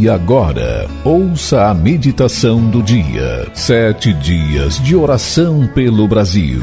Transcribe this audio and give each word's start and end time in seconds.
E 0.00 0.08
agora, 0.08 0.88
ouça 1.04 1.66
a 1.66 1.74
meditação 1.74 2.70
do 2.70 2.82
dia. 2.82 3.46
Sete 3.52 4.14
dias 4.14 4.82
de 4.82 4.96
oração 4.96 5.68
pelo 5.74 6.08
Brasil. 6.08 6.62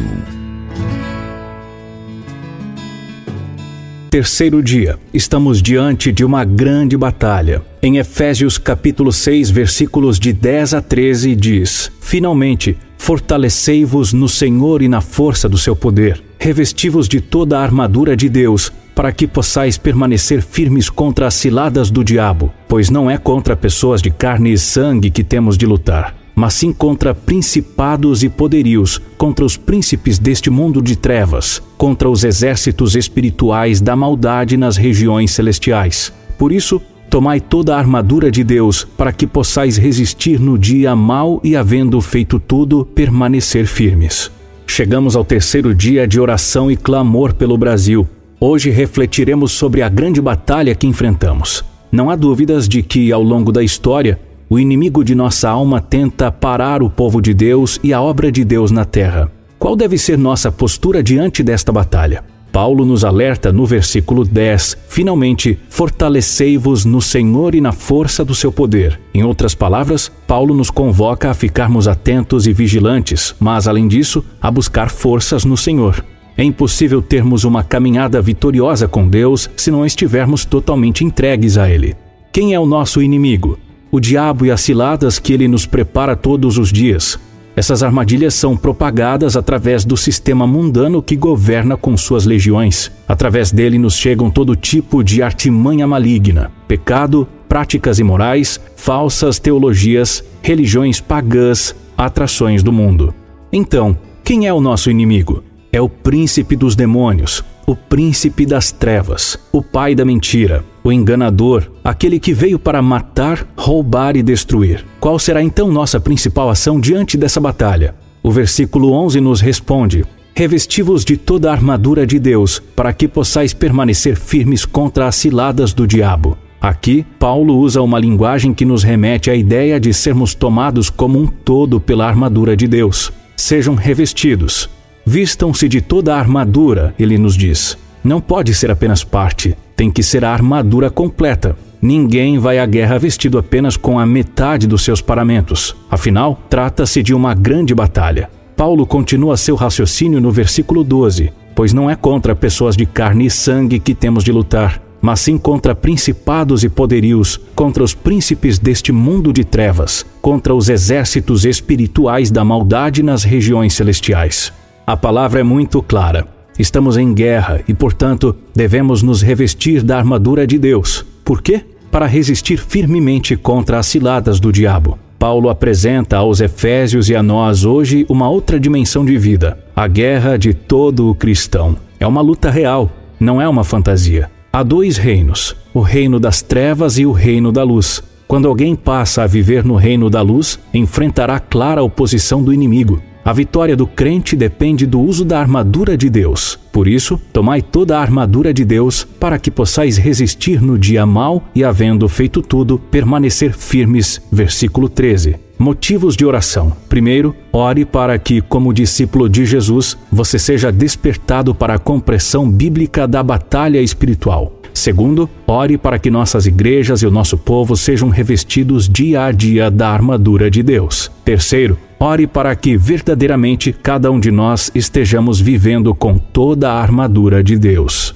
Terceiro 4.10 4.64
dia. 4.64 4.98
Estamos 5.14 5.62
diante 5.62 6.12
de 6.12 6.26
uma 6.26 6.44
grande 6.44 6.98
batalha. 6.98 7.62
Em 7.80 7.98
Efésios 7.98 8.58
capítulo 8.58 9.14
6, 9.14 9.52
versículos 9.52 10.18
de 10.18 10.34
10 10.34 10.74
a 10.74 10.82
13 10.82 11.36
diz: 11.36 11.92
Finalmente, 12.02 12.76
fortalecei-vos 12.98 14.14
no 14.14 14.28
Senhor 14.28 14.82
e 14.82 14.88
na 14.88 15.00
força 15.00 15.48
do 15.48 15.60
seu 15.60 15.76
poder. 15.76 16.24
Revesti-vos 16.40 17.08
de 17.08 17.22
toda 17.22 17.60
a 17.60 17.62
armadura 17.62 18.18
de 18.18 18.30
Deus 18.30 18.74
para 18.98 19.12
que 19.12 19.28
possais 19.28 19.78
permanecer 19.78 20.42
firmes 20.42 20.90
contra 20.90 21.28
as 21.28 21.36
ciladas 21.36 21.92
do 21.92 22.04
diabo, 22.04 22.52
pois 22.68 22.90
não 22.90 23.12
é 23.12 23.16
contra 23.16 23.56
pessoas 23.56 24.02
de 24.02 24.10
carne 24.10 24.52
e 24.52 24.58
sangue 24.58 25.12
que 25.12 25.24
temos 25.24 25.56
de 25.56 25.68
lutar, 25.68 26.16
mas 26.36 26.56
sim 26.56 26.74
contra 26.74 27.14
principados 27.14 28.24
e 28.24 28.30
poderios, 28.30 29.00
contra 29.16 29.46
os 29.46 29.56
príncipes 29.56 30.18
deste 30.18 30.50
mundo 30.50 30.82
de 30.82 30.96
trevas, 30.96 31.62
contra 31.78 32.10
os 32.10 32.24
exércitos 32.24 32.96
espirituais 32.96 33.80
da 33.80 33.96
maldade 33.96 34.58
nas 34.58 34.78
regiões 34.78 35.30
celestiais. 35.30 36.12
Por 36.36 36.52
isso, 36.52 36.82
tomai 37.08 37.40
toda 37.40 37.76
a 37.76 37.78
armadura 37.78 38.32
de 38.32 38.44
Deus, 38.44 38.84
para 38.98 39.14
que 39.14 39.28
possais 39.28 39.78
resistir 39.78 40.40
no 40.40 40.58
dia 40.58 40.96
mau 40.96 41.40
e, 41.44 41.56
havendo 41.56 42.02
feito 42.02 42.40
tudo, 42.40 42.84
permanecer 42.84 43.68
firmes. 43.68 44.32
Chegamos 44.66 45.16
ao 45.16 45.24
terceiro 45.24 45.76
dia 45.76 46.08
de 46.08 46.20
oração 46.20 46.72
e 46.72 46.76
clamor 46.76 47.36
pelo 47.36 47.60
Brasil 47.60 48.08
Hoje 48.40 48.70
refletiremos 48.70 49.52
sobre 49.52 49.82
a 49.82 49.90
grande 49.90 50.22
batalha 50.22 50.76
que 50.76 50.86
enfrentamos. 50.86 51.66
Não 51.92 52.12
há 52.12 52.16
dúvidas 52.16 52.70
de 52.70 52.84
que, 52.84 53.12
ao 53.12 53.24
longo 53.24 53.52
da 53.52 53.64
história, 53.64 54.20
o 54.48 54.60
inimigo 54.60 55.04
de 55.04 55.16
nossa 55.16 55.50
alma 55.50 55.82
tenta 55.82 56.32
parar 56.32 56.84
o 56.84 56.90
povo 56.90 57.20
de 57.20 57.34
Deus 57.34 57.80
e 57.84 57.92
a 57.92 58.00
obra 58.00 58.32
de 58.32 58.46
Deus 58.46 58.70
na 58.70 58.86
terra. 58.86 59.32
Qual 59.58 59.76
deve 59.76 59.98
ser 59.98 60.20
nossa 60.20 60.52
postura 60.52 61.02
diante 61.02 61.42
desta 61.42 61.72
batalha? 61.72 62.24
Paulo 62.52 62.86
nos 62.86 63.04
alerta 63.04 63.52
no 63.52 63.66
versículo 63.66 64.24
10: 64.24 64.78
Finalmente, 64.88 65.58
fortalecei-vos 65.68 66.86
no 66.86 67.02
Senhor 67.02 67.56
e 67.56 67.62
na 67.62 67.72
força 67.72 68.24
do 68.24 68.36
seu 68.36 68.52
poder. 68.52 69.00
Em 69.16 69.24
outras 69.24 69.56
palavras, 69.56 70.12
Paulo 70.28 70.54
nos 70.54 70.70
convoca 70.70 71.32
a 71.32 71.34
ficarmos 71.34 71.88
atentos 71.88 72.46
e 72.46 72.54
vigilantes, 72.54 73.34
mas, 73.40 73.68
além 73.68 73.88
disso, 73.88 74.24
a 74.40 74.52
buscar 74.52 74.92
forças 74.92 75.44
no 75.44 75.58
Senhor. 75.58 76.06
É 76.38 76.44
impossível 76.44 77.02
termos 77.02 77.44
uma 77.44 77.64
caminhada 77.64 78.22
vitoriosa 78.22 78.88
com 78.88 79.08
Deus 79.08 79.50
se 79.58 79.72
não 79.72 79.84
estivermos 79.84 80.46
totalmente 80.46 81.04
entregues 81.04 81.58
a 81.58 81.68
Ele. 81.68 81.96
Quem 82.32 82.54
é 82.54 82.60
o 82.60 82.66
nosso 82.68 83.02
inimigo? 83.02 83.58
O 83.90 84.00
diabo 84.00 84.46
e 84.46 84.52
as 84.52 84.62
ciladas 84.62 85.18
que 85.18 85.34
ele 85.34 85.48
nos 85.48 85.66
prepara 85.66 86.16
todos 86.16 86.60
os 86.60 86.72
dias. 86.72 87.18
Essas 87.56 87.82
armadilhas 87.82 88.36
são 88.36 88.56
propagadas 88.56 89.36
através 89.36 89.84
do 89.84 89.98
sistema 89.98 90.46
mundano 90.46 91.02
que 91.02 91.16
governa 91.16 91.76
com 91.76 91.98
suas 91.98 92.24
legiões. 92.24 92.92
Através 93.08 93.52
dele 93.52 93.80
nos 93.80 93.96
chegam 93.96 94.30
todo 94.30 94.56
tipo 94.56 95.04
de 95.04 95.24
artimanha 95.24 95.88
maligna, 95.88 96.52
pecado, 96.68 97.28
práticas 97.50 97.98
imorais, 97.98 98.60
falsas 98.76 99.40
teologias, 99.40 100.24
religiões 100.44 101.02
pagãs, 101.02 101.76
atrações 101.98 102.62
do 102.62 102.72
mundo. 102.72 103.12
Então, 103.52 103.98
quem 104.24 104.46
é 104.46 104.54
o 104.54 104.62
nosso 104.62 104.92
inimigo? 104.92 105.44
É 105.72 105.82
o 105.82 105.90
príncipe 105.90 106.56
dos 106.56 106.76
demônios, 106.76 107.44
o 107.66 107.76
príncipe 107.76 108.46
das 108.46 108.72
trevas, 108.72 109.38
o 109.52 109.62
pai 109.62 109.94
da 109.94 110.06
mentira, 110.06 110.64
o 110.84 110.92
enganador, 110.92 111.70
aquele 111.84 112.20
que 112.20 112.34
veio 112.34 112.58
para 112.58 112.82
matar, 112.82 113.46
roubar 113.58 114.16
e 114.16 114.24
destruir. 114.24 114.86
Qual 115.00 115.20
será 115.20 115.44
então 115.44 115.72
nossa 115.72 116.00
principal 116.00 116.50
ação 116.50 116.80
diante 116.80 117.18
dessa 117.18 117.42
batalha? 117.42 117.96
O 118.24 118.32
versículo 118.32 118.94
11 118.94 119.20
nos 119.20 119.42
responde: 119.42 120.06
Revesti-vos 120.34 121.04
de 121.04 121.18
toda 121.18 121.50
a 121.50 121.54
armadura 121.54 122.06
de 122.06 122.20
Deus, 122.20 122.62
para 122.76 122.94
que 122.94 123.08
possais 123.08 123.54
permanecer 123.54 124.16
firmes 124.16 124.66
contra 124.66 125.08
as 125.08 125.16
ciladas 125.16 125.74
do 125.74 125.88
diabo. 125.88 126.38
Aqui, 126.62 127.06
Paulo 127.20 127.58
usa 127.58 127.82
uma 127.82 128.00
linguagem 128.00 128.54
que 128.54 128.66
nos 128.66 128.84
remete 128.84 129.30
à 129.30 129.36
ideia 129.36 129.80
de 129.80 129.94
sermos 129.94 130.34
tomados 130.34 130.90
como 130.90 131.20
um 131.20 131.28
todo 131.28 131.80
pela 131.80 132.08
armadura 132.08 132.56
de 132.56 132.68
Deus. 132.68 133.12
Sejam 133.36 133.76
revestidos, 133.76 134.70
Vistam-se 135.10 135.70
de 135.70 135.80
toda 135.80 136.14
a 136.14 136.20
armadura, 136.20 136.94
ele 137.00 137.18
nos 137.18 137.38
diz. 137.38 137.78
Não 138.04 138.20
pode 138.20 138.54
ser 138.54 138.70
apenas 138.70 139.06
parte, 139.06 139.56
tem 139.74 139.90
que 139.90 140.04
ser 140.04 140.26
a 140.26 140.34
armadura 140.34 140.90
completa. 140.90 141.56
Ninguém 141.82 142.38
vai 142.38 142.60
à 142.60 142.66
guerra 142.66 143.00
vestido 143.00 143.38
apenas 143.38 143.78
com 143.78 143.98
a 143.98 144.06
metade 144.06 144.68
dos 144.68 144.82
seus 144.82 145.00
paramentos. 145.00 145.74
Afinal, 145.90 146.38
trata-se 146.50 147.02
de 147.02 147.14
uma 147.14 147.34
grande 147.34 147.74
batalha. 147.74 148.30
Paulo 148.58 148.86
continua 148.86 149.38
seu 149.38 149.56
raciocínio 149.56 150.20
no 150.20 150.30
versículo 150.30 150.84
12: 150.84 151.32
Pois 151.56 151.72
não 151.72 151.90
é 151.90 151.96
contra 151.96 152.36
pessoas 152.36 152.76
de 152.76 152.86
carne 152.86 153.28
e 153.28 153.32
sangue 153.32 153.80
que 153.80 153.96
temos 153.96 154.26
de 154.26 154.34
lutar, 154.34 154.82
mas 155.02 155.22
sim 155.22 155.38
contra 155.38 155.74
principados 155.74 156.66
e 156.66 156.70
poderios, 156.70 157.40
contra 157.56 157.82
os 157.82 157.94
príncipes 157.94 158.60
deste 158.60 158.92
mundo 158.92 159.32
de 159.32 159.46
trevas, 159.46 160.06
contra 160.22 160.54
os 160.54 160.68
exércitos 160.68 161.46
espirituais 161.46 162.30
da 162.30 162.44
maldade 162.44 163.02
nas 163.02 163.24
regiões 163.24 163.74
celestiais. 163.74 164.52
A 164.88 164.96
palavra 164.96 165.42
é 165.42 165.44
muito 165.44 165.82
clara. 165.82 166.26
Estamos 166.58 166.96
em 166.96 167.14
guerra 167.14 167.60
e, 167.68 167.74
portanto, 167.74 168.34
devemos 168.56 169.04
nos 169.04 169.22
revestir 169.22 169.84
da 169.84 169.98
armadura 169.98 170.48
de 170.48 170.58
Deus. 170.58 171.06
Por 171.26 171.42
quê? 171.42 171.66
Para 171.92 172.06
resistir 172.06 172.58
firmemente 172.58 173.36
contra 173.36 173.80
as 173.80 173.88
ciladas 173.88 174.40
do 174.40 174.50
diabo. 174.50 174.98
Paulo 175.20 175.50
apresenta 175.50 176.16
aos 176.16 176.40
Efésios 176.40 177.10
e 177.10 177.18
a 177.18 177.22
nós 177.22 177.66
hoje 177.66 178.06
uma 178.08 178.30
outra 178.30 178.58
dimensão 178.58 179.04
de 179.04 179.18
vida, 179.18 179.60
a 179.76 179.90
guerra 179.90 180.38
de 180.38 180.54
todo 180.54 181.10
o 181.10 181.16
cristão. 181.16 181.76
É 182.00 182.08
uma 182.08 182.22
luta 182.22 182.50
real, 182.50 182.90
não 183.20 183.42
é 183.42 183.50
uma 183.50 183.66
fantasia. 183.66 184.32
Há 184.54 184.64
dois 184.64 184.96
reinos, 184.96 185.54
o 185.74 185.82
reino 185.82 186.18
das 186.18 186.42
trevas 186.42 186.98
e 186.98 187.06
o 187.06 187.12
reino 187.12 187.52
da 187.52 187.62
luz. 187.62 188.02
Quando 188.26 188.48
alguém 188.48 188.74
passa 188.74 189.24
a 189.24 189.28
viver 189.28 189.66
no 189.66 189.76
reino 189.76 190.10
da 190.10 190.22
luz, 190.22 190.58
enfrentará 190.74 191.42
clara 191.42 191.84
oposição 191.84 192.42
do 192.42 192.54
inimigo. 192.54 193.02
A 193.28 193.34
vitória 193.34 193.76
do 193.76 193.86
crente 193.86 194.38
depende 194.38 194.86
do 194.86 195.02
uso 195.02 195.26
da 195.26 195.38
armadura 195.38 195.98
de 195.98 196.10
Deus. 196.10 196.58
Por 196.72 196.88
isso, 196.88 197.20
tomai 197.34 197.62
toda 197.62 197.98
a 197.98 198.02
armadura 198.02 198.54
de 198.54 198.64
Deus 198.64 199.04
para 199.04 199.38
que 199.38 199.52
possais 199.52 199.98
resistir 199.98 200.62
no 200.62 200.80
dia 200.80 201.06
mau 201.06 201.44
e, 201.54 201.62
havendo 201.62 202.08
feito 202.08 202.42
tudo, 202.42 202.80
permanecer 202.80 203.52
firmes. 203.52 204.22
Versículo 204.32 204.88
13. 204.88 205.36
Motivos 205.60 206.16
de 206.16 206.26
oração. 206.26 206.72
Primeiro, 206.88 207.36
ore 207.52 207.84
para 207.84 208.18
que, 208.18 208.40
como 208.40 208.72
discípulo 208.72 209.28
de 209.28 209.46
Jesus, 209.46 209.98
você 210.10 210.40
seja 210.40 210.72
despertado 210.72 211.54
para 211.54 211.74
a 211.74 211.80
compreensão 211.80 212.50
bíblica 212.50 213.06
da 213.06 213.22
batalha 213.22 213.82
espiritual. 213.82 214.57
Segundo, 214.78 215.28
ore 215.48 215.76
para 215.76 215.98
que 215.98 216.12
nossas 216.12 216.46
igrejas 216.46 217.02
e 217.02 217.08
o 217.08 217.12
nosso 217.12 217.36
povo 217.36 217.76
sejam 217.76 218.10
revestidos 218.10 218.88
dia 218.88 219.26
a 219.26 219.32
dia 219.32 219.72
da 219.72 219.90
armadura 219.90 220.52
de 220.52 220.62
Deus. 220.62 221.12
Terceiro, 221.26 221.80
Ore 222.00 222.28
para 222.28 222.56
que 222.56 222.78
verdadeiramente 222.78 223.74
cada 223.74 224.12
um 224.12 224.20
de 224.20 224.30
nós 224.30 224.70
estejamos 224.76 225.42
vivendo 225.42 225.96
com 225.96 226.16
toda 226.20 226.72
a 226.72 226.80
armadura 226.80 227.44
de 227.44 227.58
Deus. 227.58 228.14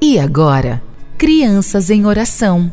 E 0.00 0.16
agora, 0.16 0.80
crianças 1.18 1.90
em 1.90 2.06
oração. 2.06 2.72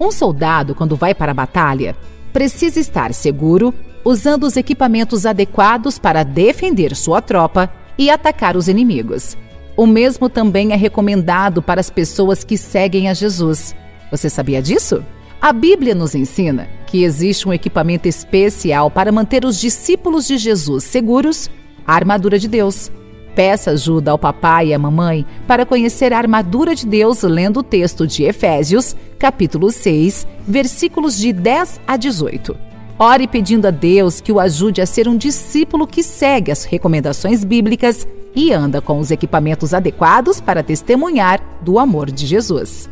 Um 0.00 0.10
soldado, 0.10 0.74
quando 0.74 0.96
vai 0.96 1.14
para 1.14 1.30
a 1.30 1.34
batalha, 1.34 1.94
precisa 2.32 2.80
estar 2.80 3.14
seguro, 3.14 3.72
usando 4.04 4.42
os 4.42 4.56
equipamentos 4.56 5.24
adequados 5.24 5.96
para 5.96 6.24
defender 6.24 6.96
sua 6.96 7.22
tropa 7.22 7.70
e 7.96 8.10
atacar 8.10 8.56
os 8.56 8.66
inimigos. 8.66 9.36
O 9.76 9.86
mesmo 9.86 10.28
também 10.28 10.72
é 10.72 10.76
recomendado 10.76 11.62
para 11.62 11.80
as 11.80 11.88
pessoas 11.88 12.44
que 12.44 12.58
seguem 12.58 13.08
a 13.08 13.14
Jesus. 13.14 13.74
Você 14.10 14.28
sabia 14.28 14.60
disso? 14.60 15.02
A 15.40 15.52
Bíblia 15.52 15.94
nos 15.94 16.14
ensina 16.14 16.68
que 16.86 17.02
existe 17.02 17.48
um 17.48 17.52
equipamento 17.52 18.06
especial 18.06 18.90
para 18.90 19.10
manter 19.10 19.44
os 19.44 19.58
discípulos 19.58 20.26
de 20.26 20.36
Jesus 20.36 20.84
seguros 20.84 21.50
a 21.86 21.94
armadura 21.94 22.38
de 22.38 22.48
Deus. 22.48 22.90
Peça 23.34 23.70
ajuda 23.70 24.10
ao 24.10 24.18
papai 24.18 24.68
e 24.68 24.74
à 24.74 24.78
mamãe 24.78 25.24
para 25.46 25.64
conhecer 25.64 26.12
a 26.12 26.18
armadura 26.18 26.74
de 26.74 26.86
Deus 26.86 27.22
lendo 27.22 27.60
o 27.60 27.62
texto 27.62 28.06
de 28.06 28.24
Efésios, 28.24 28.94
capítulo 29.18 29.70
6, 29.70 30.26
versículos 30.46 31.18
de 31.18 31.32
10 31.32 31.80
a 31.86 31.96
18. 31.96 32.54
Ore 32.98 33.26
pedindo 33.26 33.66
a 33.66 33.70
Deus 33.70 34.20
que 34.20 34.30
o 34.30 34.38
ajude 34.38 34.82
a 34.82 34.86
ser 34.86 35.08
um 35.08 35.16
discípulo 35.16 35.86
que 35.86 36.02
segue 36.02 36.52
as 36.52 36.64
recomendações 36.64 37.42
bíblicas 37.42 38.06
e 38.34 38.52
anda 38.52 38.80
com 38.80 38.98
os 38.98 39.10
equipamentos 39.10 39.74
adequados 39.74 40.40
para 40.40 40.62
testemunhar 40.62 41.40
do 41.60 41.78
amor 41.78 42.10
de 42.10 42.26
Jesus. 42.26 42.88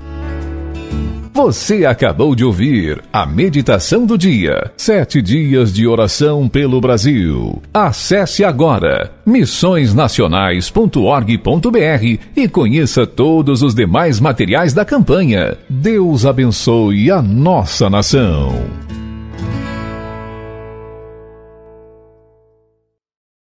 Você 1.33 1.87
acabou 1.87 2.35
de 2.35 2.45
ouvir 2.45 3.01
a 3.13 3.25
meditação 3.25 4.05
do 4.05 4.19
dia. 4.19 4.73
Sete 4.77 5.23
dias 5.23 5.73
de 5.73 5.87
oração 5.87 6.49
pelo 6.49 6.81
Brasil. 6.81 7.63
Acesse 7.73 8.45
agora 8.45 9.13
missõesnacionais.org.br 9.25 12.19
e 12.37 12.49
conheça 12.49 13.07
todos 13.07 13.63
os 13.63 13.75
demais 13.75 14.19
materiais 14.19 14.75
da 14.75 14.85
campanha. 14.85 15.57
Deus 15.69 16.27
abençoe 16.27 17.09
a 17.11 17.23
nossa 17.23 17.89
nação. 17.89 18.53